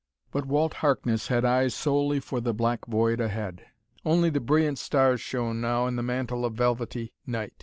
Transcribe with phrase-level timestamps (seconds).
[0.31, 3.67] But Walt Harkness had eyes solely for the black void ahead.
[4.03, 7.53] Only the brilliant stars shone now in the mantle of velvety night.